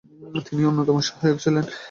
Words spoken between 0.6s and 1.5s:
অন্যতম সহায়ক